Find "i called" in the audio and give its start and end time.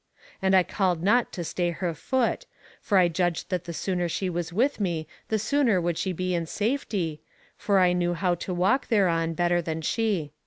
0.55-1.03